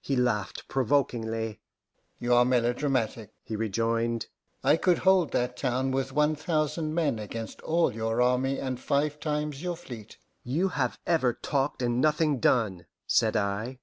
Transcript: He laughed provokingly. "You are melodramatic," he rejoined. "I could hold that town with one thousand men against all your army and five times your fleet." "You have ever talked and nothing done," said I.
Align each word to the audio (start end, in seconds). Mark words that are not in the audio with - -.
He 0.00 0.16
laughed 0.16 0.66
provokingly. 0.68 1.60
"You 2.18 2.32
are 2.32 2.46
melodramatic," 2.46 3.34
he 3.42 3.56
rejoined. 3.56 4.28
"I 4.64 4.78
could 4.78 5.00
hold 5.00 5.32
that 5.32 5.54
town 5.54 5.90
with 5.90 6.12
one 6.14 6.34
thousand 6.34 6.94
men 6.94 7.18
against 7.18 7.60
all 7.60 7.92
your 7.94 8.22
army 8.22 8.58
and 8.58 8.80
five 8.80 9.20
times 9.20 9.62
your 9.62 9.76
fleet." 9.76 10.16
"You 10.44 10.68
have 10.68 10.98
ever 11.06 11.34
talked 11.34 11.82
and 11.82 12.00
nothing 12.00 12.38
done," 12.40 12.86
said 13.06 13.36
I. 13.36 13.80